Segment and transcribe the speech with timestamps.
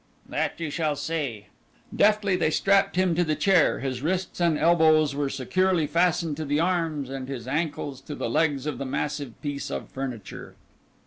[0.27, 1.45] "That you shall see."
[1.95, 6.45] Deftly they strapped him to the chair; his wrists and elbows were securely fastened to
[6.45, 10.55] the arms, and his ankles to the legs of the massive piece of furniture.